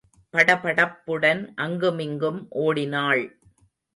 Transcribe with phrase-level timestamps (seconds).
[0.33, 3.23] படபடப்புடன் அங்குமிங்கும் ஓடினாள்.